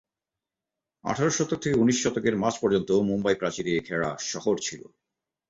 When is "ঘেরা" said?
3.79-4.09